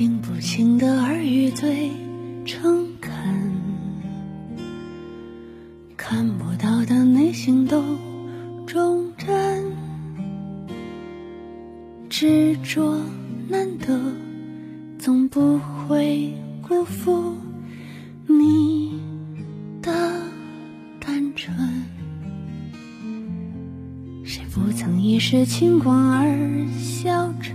[0.00, 1.90] 听不清的耳语最
[2.46, 3.12] 诚恳，
[5.94, 7.84] 看不到的内心都
[8.66, 9.62] 忠贞，
[12.08, 12.98] 执着
[13.46, 14.00] 难得，
[14.98, 16.32] 总不会
[16.66, 17.34] 辜负
[18.26, 18.98] 你
[19.82, 19.92] 的
[20.98, 21.54] 单纯。
[24.24, 27.54] 谁不曾一时轻狂而消沉？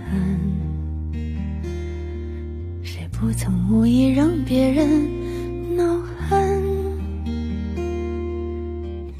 [3.18, 5.82] 不曾无意让别人恼
[6.28, 6.62] 恨？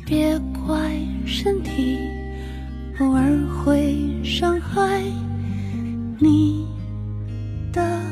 [0.05, 0.93] 别怪
[1.25, 1.99] 身体
[3.01, 5.03] 偶尔会伤害
[6.19, 6.67] 你
[7.73, 8.03] 的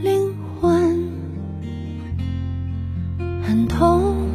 [0.00, 0.96] 灵魂，
[3.42, 4.25] 很痛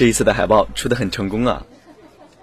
[0.00, 1.62] 这一次的海报出的很成功啊！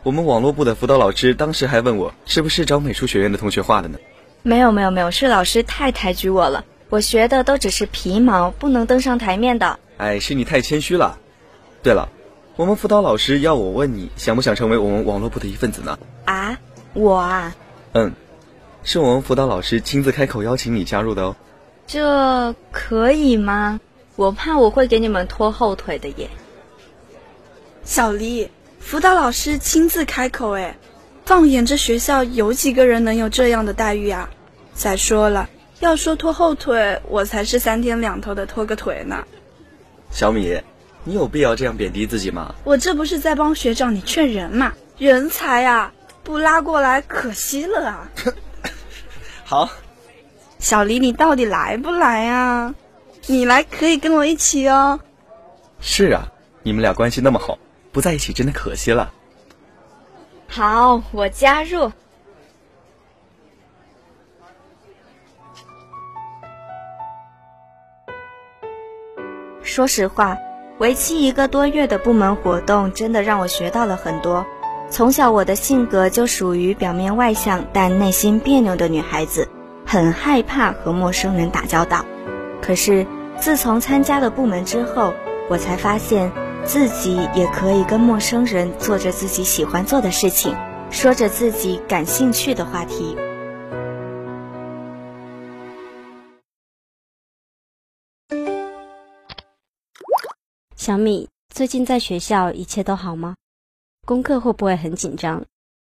[0.04, 3.98] 我们网络部的辅导老师当时还问我，是不是找美术学院的同学画的呢？
[4.44, 6.64] 没有没有没有，是老师太抬举我了。
[6.90, 9.80] 我学的都只是皮毛，不能登上台面的。
[9.98, 11.18] 哎，是你太谦虚了。
[11.82, 12.10] 对了，
[12.58, 15.98] 我们辅导老师要我问你，想不想成为我们网络部的一份子呢？
[16.26, 16.60] 啊，
[16.94, 17.56] 我啊，
[17.94, 18.12] 嗯，
[18.84, 21.36] 是我们辅导老师亲自开口邀请你加入的哦。
[21.88, 23.80] 这可以吗？
[24.16, 26.30] 我怕我会给你们拖后腿的耶。
[27.88, 30.78] 小黎，辅导老师亲自开口，哎，
[31.24, 34.30] 放眼这学校，有几个人能有这样的待遇啊？
[34.74, 35.50] 再说了，
[35.80, 39.24] 要说拖后腿，我才是三天两头的拖个腿呢。
[40.12, 40.62] 小米，
[41.06, 42.54] 你有必要这样贬低自己吗？
[42.66, 45.94] 我这不是在帮学长你劝人嘛，人才啊，
[46.24, 48.12] 不拉过来可惜了啊。
[49.46, 49.70] 好，
[50.60, 52.76] 小黎，你到底来不来啊？
[53.28, 55.00] 你来可以跟我一起哦。
[55.80, 56.28] 是啊，
[56.64, 57.58] 你们俩关系那么好，
[57.92, 59.14] 不在一起真的可惜了。
[60.48, 61.92] 好，我加入。
[69.62, 70.38] 说实话，
[70.80, 74.46] 为期一个多月的部门活动真的让我学到了很多。
[74.90, 79.50] 从小我的性格就属于表面外向但内心别扭的女孩子，
[79.86, 82.06] 很害怕和陌生人打交道。
[82.62, 83.06] 可是
[83.38, 85.14] 自从参加了部门之后，
[85.50, 86.32] 我才发现
[86.68, 90.54] 自己也可以跟陌生人做着自己喜欢做的事情，
[90.92, 93.16] 说着自己感兴趣的话题。
[100.76, 103.36] 小米，最近在学校一切都好吗？
[104.06, 105.46] 功课会不会很紧张？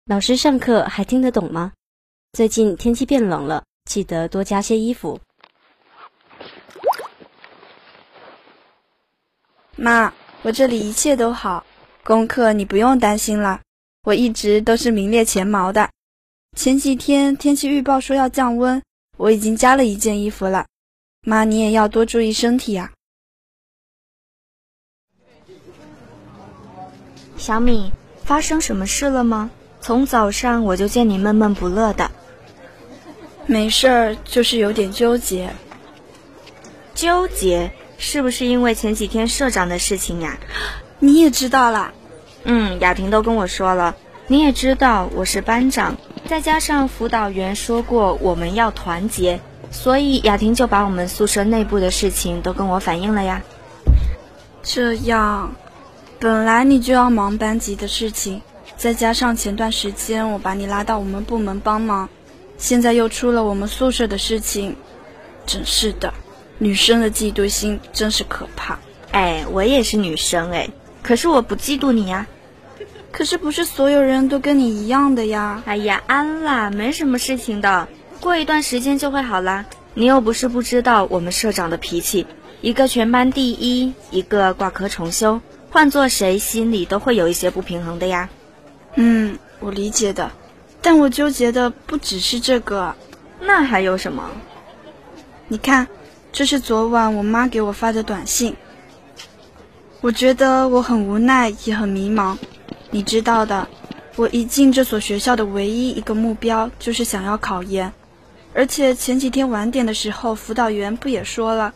[0.07, 1.73] 老师上课还听得懂吗？
[2.33, 5.19] 最近天气变冷了，记得多加些衣服。
[9.75, 10.13] 妈，
[10.43, 11.65] 我这里一切都好，
[12.05, 13.61] 功课你不用担心了，
[14.05, 15.91] 我一直都是名列前茅的。
[16.57, 18.83] 前几天天气预报说要降温，
[19.17, 20.67] 我已经加了一件衣服了。
[21.23, 22.93] 妈，你也要多注意身体呀、
[27.37, 27.93] 小米，
[28.23, 29.51] 发生什么事了吗？
[29.81, 32.11] 从早上我就见你闷闷不乐的。
[33.47, 35.53] 没事儿，就是有点纠结。
[36.95, 40.39] 纠结是不是因为前几天社长的事情呀？
[41.01, 41.93] 你也知道啦，
[42.45, 43.95] 嗯，雅婷都跟我说了。
[44.29, 45.97] 你也知道我是班长，
[46.27, 49.41] 再加上辅导员说过我们要团结，
[49.71, 53.43] 所以雅婷就把我们宿舍内部的事情都跟我反映了呀。
[54.63, 55.55] 这样，
[56.19, 58.43] 本来你就要忙班级的事情，
[58.77, 62.09] 再加上前段时间我把你拉到我们部门帮忙，
[62.59, 64.77] 现在又出了我们宿舍的事情，
[65.47, 66.13] 真是的，
[66.59, 68.79] 女生的嫉妒心真是可怕。
[69.13, 70.69] 哎，我也是女生哎，
[71.03, 72.27] 可是我不嫉妒你呀。
[73.11, 75.63] 可是不是所有人都跟你一样的呀？
[75.65, 77.89] 哎呀，安啦，没什么事情的，
[78.21, 79.65] 过一段时间就会好啦。
[79.95, 82.27] 你又不是不知道我们社长的脾气，
[82.61, 85.41] 一个全班第一，一个挂科重修，
[85.71, 88.29] 换做谁心里都会有一些不平衡的呀。
[88.95, 90.31] 嗯，我理解的，
[90.83, 92.95] 但我纠结的不只是这个。
[93.41, 94.31] 那还有什么？
[95.49, 95.89] 你看，
[96.33, 98.55] 这是昨晚我妈给我发的短信。
[100.01, 102.37] 我觉得我很无奈，也很迷茫。
[102.91, 103.67] 你知道的，
[104.17, 107.93] 我一进这所学校的唯一一个目标就是想要考研。
[108.55, 111.75] 而且前几天晚点的时候，辅导员不也说了，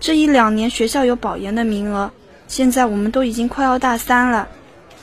[0.00, 2.10] 这一两年学校有保研的名额。
[2.46, 4.48] 现在我们都已经快要大三了，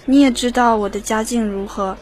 [0.05, 1.95] 你也知道我的家境如何。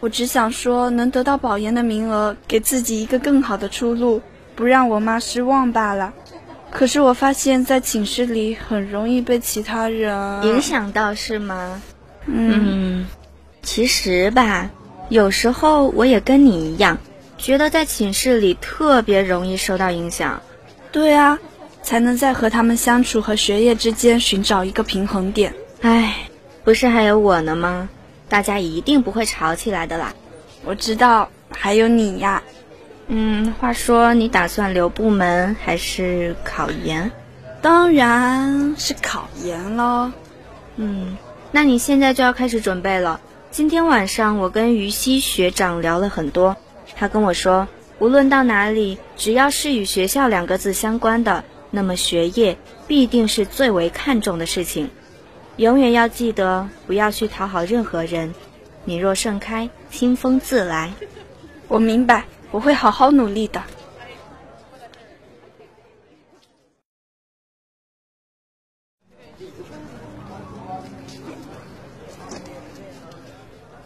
[0.00, 4.20] 我只想说，能得到保研的名额，给自己一个更好的出路。
[4.54, 6.12] 不让我妈失望罢了。
[6.70, 11.82] 可是我发现，在寝室里很容易被其他人影响到，是吗？
[12.26, 13.06] 嗯，
[13.62, 14.70] 其实吧，
[15.08, 16.98] 有时候我也跟你一样，
[17.38, 20.42] 觉得在寝室里特别容易受到影响。
[20.92, 21.38] 对啊，
[21.82, 25.54] 才能在和他们相处和学业之间寻找一个平衡点。
[25.80, 26.28] 唉，
[26.64, 27.88] 不是还有我呢吗？
[28.28, 30.14] 大家一定不会吵起来的啦。
[30.64, 32.42] 我知道，还有你呀。
[33.10, 37.10] 嗯，话说你打算留部门还是考研？
[37.62, 40.12] 当然是考研喽。
[40.76, 41.16] 嗯，
[41.50, 43.20] 那你现在就要开始准备了。
[43.50, 46.58] 今天晚上我跟于西学长聊了很多，
[46.96, 47.66] 他跟我说，
[47.98, 54.90] 无论到哪里，只要是与学校两个字相关的，那么学业必定是最为看重的事情。
[55.56, 58.34] 永远要记得，不要去讨好任何人。
[58.84, 60.92] 你若盛开，清风自来。
[61.68, 62.24] 我明白。
[62.50, 63.62] 我会好好努力的。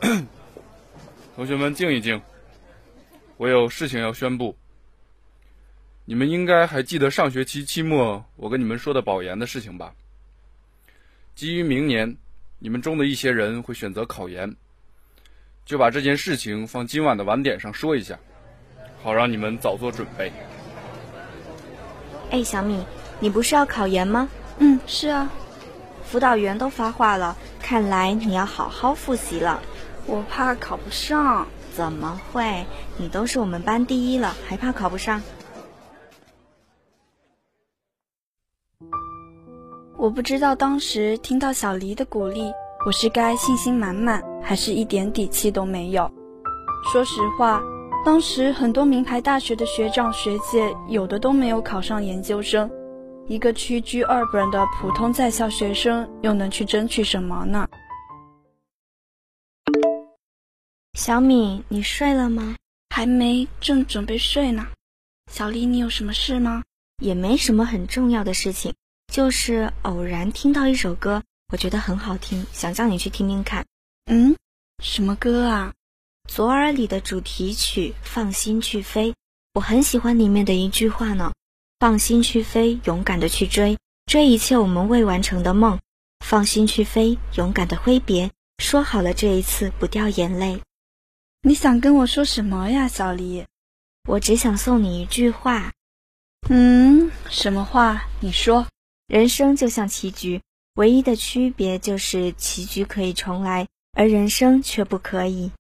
[1.35, 2.20] 同学们，静一静，
[3.37, 4.56] 我有事情要宣布。
[6.05, 9.94] 你们应该还记得上学期期末我跟你们说的保研的事情吧？
[11.35, 12.17] 基于明年
[12.58, 14.55] 你们中的一些人会选择考研，
[15.65, 18.19] 就把这件事情放今晚的晚点上说一下。
[19.03, 20.33] 好，让你们早做准备。
[22.31, 22.85] 哎，小米，
[23.21, 24.29] 你不是要考研吗？
[24.59, 25.31] 嗯，是啊。
[26.05, 29.61] 辅导员都发话了，看来你要好好复习了。
[30.07, 31.47] 我怕考不上。
[31.75, 32.67] 怎么会？
[32.99, 35.23] 你都是我们班第一了，还怕考不上？
[39.97, 42.53] 我不知道当时听到小黎的鼓励，
[42.85, 46.11] 我是该信心满满，还是一点底气都没有？
[46.93, 47.63] 说实话。
[48.05, 52.69] 当时很多名牌大学的学长学姐，有的都没有考上研究生。
[53.29, 57.69] 一个屈居二本的普通在校学生，又能去争取什么呢？
[60.99, 62.57] 小米，你睡了吗？
[62.91, 64.67] 还没，正准备睡呢。
[65.31, 66.65] 小丽，你有什么事吗？
[67.01, 68.75] 也没什么很重要的事情，
[69.13, 71.23] 就是偶然听到一首歌，
[71.53, 73.65] 我觉得很好听，想叫你去听听看。
[74.07, 74.35] 嗯，
[74.83, 75.73] 什么歌啊？
[76.29, 79.11] 左耳里的主题曲《放心去飞》，
[79.55, 81.33] 我很喜欢里面的一句话呢
[81.79, 85.79] ：“放心去飞，勇敢的去追，追一切我们未完成的梦。
[86.25, 90.61] 放心去飞，勇敢的挥别，说好了这一次不掉眼泪。”
[91.43, 93.44] 你想跟我说什么呀，小黎？
[94.08, 95.73] 我只想送你一句话。
[96.49, 98.06] 嗯，什么话？
[98.20, 98.67] 你说。
[99.08, 100.41] 人生就像棋局，
[100.75, 105.51] 唯一的区别就是棋局可以重来，而人生却不可以。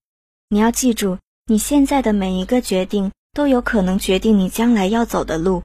[0.52, 1.16] 你要记住，
[1.46, 5.62] 你现在的每一个决定都有可能决定你将来要走的路。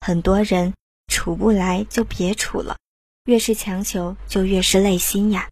[0.00, 0.74] 很多人
[1.08, 2.76] 处不来就别处了，
[3.24, 5.48] 越是强求就越是累心呀。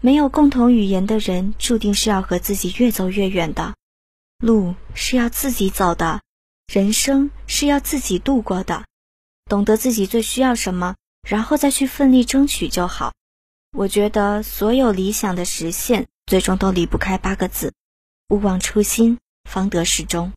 [0.00, 3.74] 没有共同语言的人，注定是要和自己越走越远的。
[4.38, 6.22] 路是要自己走的，
[6.72, 8.82] 人生是要自己度过的。
[9.44, 10.96] 懂得自己最需要什么，
[11.28, 13.12] 然后再去奋力争取就好。
[13.76, 17.74] 我觉得所有理想的实现，最终都离不开八个字。
[18.32, 20.32] 勿忘初心，方得始终。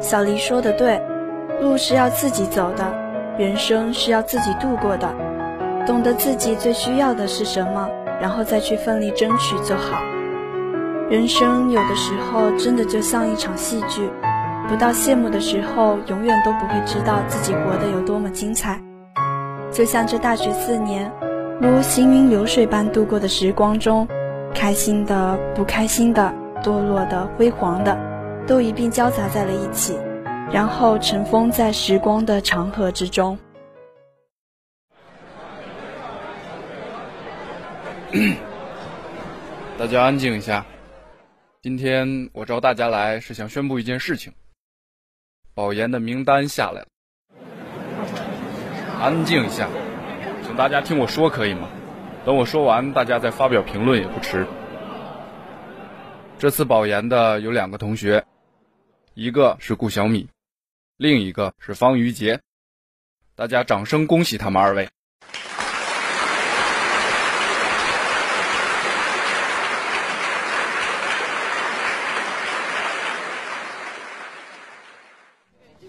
[0.00, 0.98] 小黎说的对，
[1.60, 2.82] 路是要自己走的，
[3.38, 5.14] 人生是要自己度过的。
[5.86, 7.86] 懂得自己最需要的是什么，
[8.22, 10.00] 然后再去奋力争取就好。
[11.10, 14.10] 人生有的时候真的就像一场戏剧，
[14.66, 18.80] 不到谢幕的时候，永远都不会知道自己活得有多么精彩。
[19.70, 21.12] 就像这大学四年，
[21.60, 24.08] 如行云流水般度过的时光中。
[24.54, 27.96] 开心的、不开心的、堕落的、辉煌的，
[28.46, 29.96] 都一并交杂在了一起，
[30.52, 33.38] 然后尘封在时光的长河之中。
[39.78, 40.66] 大家安静一下。
[41.62, 44.32] 今天我召大家来是想宣布一件事情，
[45.54, 46.88] 保研的名单下来了。
[49.00, 49.68] 安静一下，
[50.42, 51.68] 请大家听我说，可以吗？
[52.26, 54.46] 等我说完，大家再发表评论也不迟。
[56.38, 58.24] 这次保研的有两个同学，
[59.14, 60.28] 一个是顾小米，
[60.98, 62.40] 另一个是方于杰。
[63.34, 64.88] 大家掌声恭喜他们二位。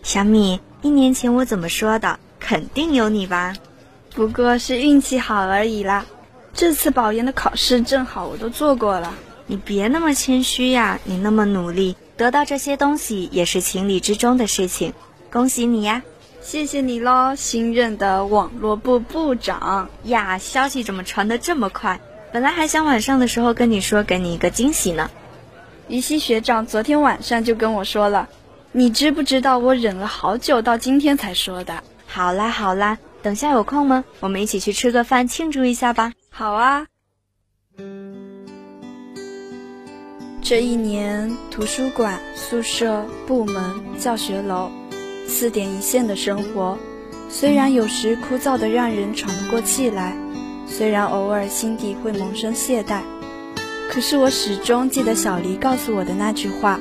[0.01, 2.19] 小米，一年前我怎么说的？
[2.39, 3.53] 肯定有你吧？
[4.15, 6.05] 不过是运气好而已啦。
[6.53, 9.13] 这次保研的考试正好我都做过了。
[9.47, 10.99] 你别那么谦虚呀！
[11.03, 14.93] 你那么努力，得到这些东西也是情理之中的事情。
[15.31, 16.03] 恭喜你呀！
[16.41, 20.37] 谢谢你喽，新任的网络部部长呀！
[20.37, 21.99] 消息怎么传得这么快？
[22.31, 25.11] 本来还想晚上的时候跟你说，给你一个惊喜呢。
[25.87, 28.29] 于西学长昨天晚上就跟我说了。
[28.71, 31.83] 你知不知道我忍了好久，到今天才说的。
[32.07, 34.05] 好啦好啦，等下有空吗？
[34.21, 36.13] 我们一起去吃个饭庆祝一下吧。
[36.33, 36.87] 好啊。
[40.41, 43.63] 这一年，图书馆、宿舍、部门、
[43.99, 44.71] 教学楼，
[45.27, 46.77] 四点一线的生活，
[47.29, 50.15] 虽然有时枯燥的让人喘不过气来，
[50.65, 53.01] 虽然偶尔心底会萌生懈怠，
[53.89, 56.79] 可是我始终记得小黎告诉我的那句话。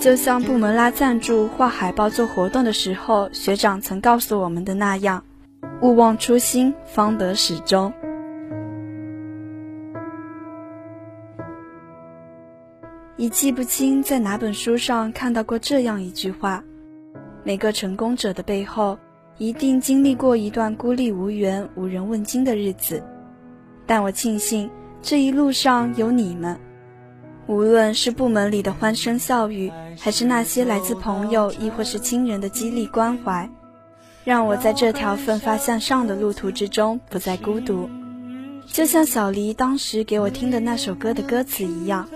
[0.00, 5.22] 就像部门拉赞助、画海报、做活动的时候，学长曾告诉我们的那样
[5.80, 7.92] ：“勿忘初心，方得始终。”
[13.22, 16.60] 已记不清在哪本书上看到过这样一句话
[17.46, 18.98] ：“每个成功者的背后，
[19.38, 23.00] 一定经历过一段孤立无援、无人问津的日子。”
[23.86, 24.68] 但我庆幸
[25.00, 26.58] 这一路上有你们。
[27.46, 33.48] 无论是部门里的欢声笑语，还是那些来自朋友亦或是亲人的激励关怀，
[34.24, 37.88] 让我在这条奋发向上的路途之中不再孤独。
[38.66, 42.08] 就像小黎当时给我听的那首歌的歌词一样：“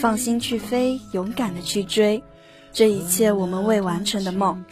[0.00, 2.22] 放心去飞，勇敢的去追，
[2.72, 4.64] 这一切我们未完成的梦。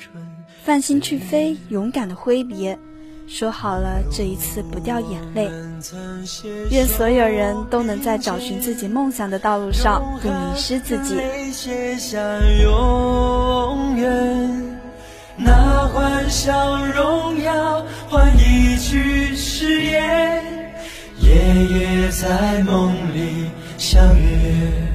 [0.65, 2.79] 放心去飞，勇敢的挥别。”
[3.29, 5.51] 说好了，这一次不掉眼泪。
[6.71, 11.17] 愿所有人都能在找寻自己梦想的道路上不迷失自己。
[15.37, 20.73] 那欢笑荣耀换一句誓言，
[21.19, 21.35] 夜
[21.67, 24.86] 夜在梦里相约。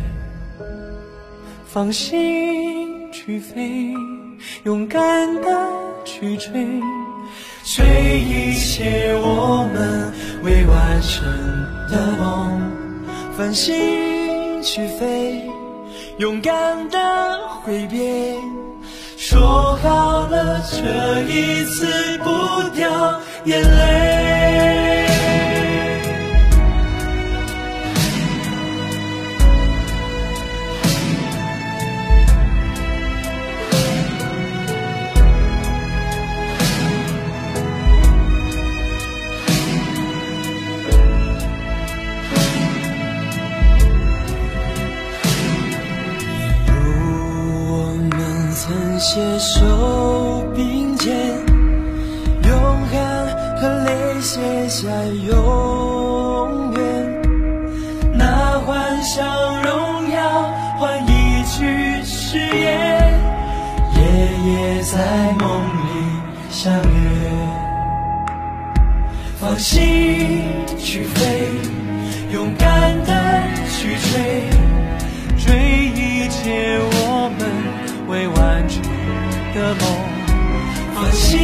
[1.73, 3.93] 放心去飞，
[4.65, 5.69] 勇敢的
[6.03, 6.51] 去追。
[7.63, 10.11] 追一切我们
[10.43, 11.23] 未完成
[11.89, 12.59] 的梦，
[13.37, 15.49] 放心去飞，
[16.17, 18.35] 勇敢的挥别。
[19.15, 24.80] 说好了，这一次不掉眼泪。
[64.91, 64.97] 在
[65.39, 65.87] 梦里
[66.49, 66.83] 相约。
[69.39, 70.43] 放心
[70.77, 71.47] 去飞，
[72.33, 74.49] 勇敢的去追，
[75.37, 75.47] 追
[75.95, 77.41] 一切我们
[78.09, 78.81] 未完成。
[79.53, 79.83] 的梦，
[80.95, 81.39] 放心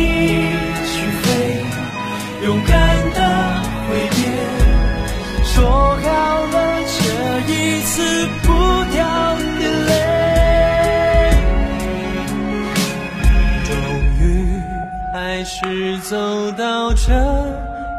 [16.09, 16.15] 走
[16.53, 17.11] 到这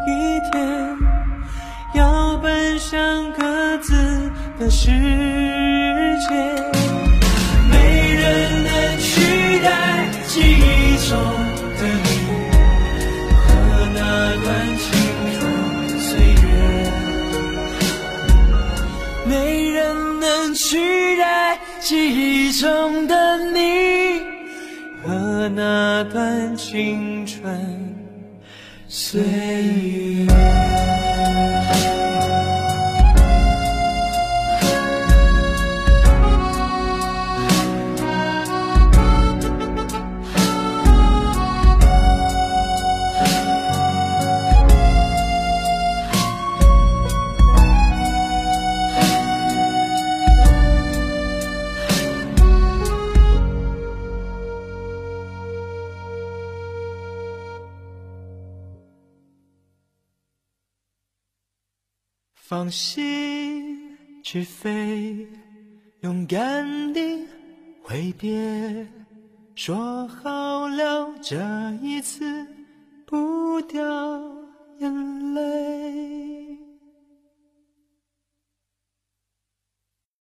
[0.07, 0.97] 一天，
[1.93, 3.93] 要奔向各自
[4.59, 4.89] 的世
[6.27, 6.35] 界。
[7.71, 11.19] 没人能取代记忆中
[11.77, 12.09] 的你
[13.37, 13.45] 和
[13.93, 14.01] 那
[14.43, 14.49] 段
[14.79, 14.89] 青
[15.35, 15.39] 春
[16.01, 16.09] 岁
[16.47, 16.47] 月，
[19.27, 21.93] 没人能取代记
[22.47, 24.23] 忆中的你
[25.05, 27.98] 和那段青春
[28.99, 30.98] 岁月。
[62.49, 65.29] 放心去飞，
[66.01, 67.27] 勇敢地
[67.83, 68.87] 挥别，
[69.55, 71.37] 说好了这
[71.83, 72.47] 一次
[73.05, 73.79] 不掉
[74.79, 76.48] 眼泪。